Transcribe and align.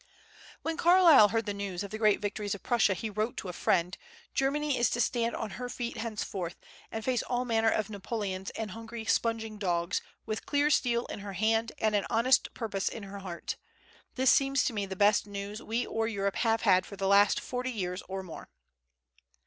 When 0.63 0.77
Carlyle 0.77 1.27
heard 1.27 1.45
the 1.45 1.53
news 1.53 1.83
of 1.83 1.91
the 1.91 1.99
great 1.99 2.19
victories 2.19 2.55
of 2.55 2.63
Prussia, 2.63 2.95
he 2.95 3.07
wrote 3.11 3.37
to 3.37 3.49
a 3.49 3.53
friend, 3.53 3.95
"Germany 4.33 4.75
is 4.79 4.89
to 4.89 4.99
stand 4.99 5.35
on 5.35 5.51
her 5.61 5.69
feet 5.69 5.97
henceforth, 5.97 6.55
and 6.91 7.05
face 7.05 7.21
all 7.21 7.45
manner 7.45 7.69
of 7.69 7.87
Napoleons 7.91 8.49
and 8.57 8.71
hungry, 8.71 9.05
sponging 9.05 9.59
dogs, 9.59 10.01
with 10.25 10.47
clear 10.47 10.71
steel 10.71 11.05
in 11.05 11.19
her 11.19 11.33
hand 11.33 11.71
and 11.77 11.93
an 11.93 12.07
honest 12.09 12.51
purpose 12.55 12.89
in 12.89 13.03
her 13.03 13.19
heart. 13.19 13.57
This 14.15 14.31
seems 14.31 14.63
to 14.63 14.73
me 14.73 14.87
the 14.87 14.95
best 14.95 15.27
news 15.27 15.61
we 15.61 15.85
or 15.85 16.07
Europe 16.07 16.37
have 16.37 16.63
heard 16.63 16.87
for 16.87 16.95
the 16.95 17.07
last 17.07 17.39
forty 17.39 17.69
years 17.69 18.01
or 18.09 18.23
more." 18.23 18.49